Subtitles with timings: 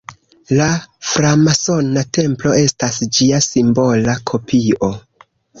[0.59, 0.69] La
[1.09, 4.95] framasona templo estas ĝia simbola kopio.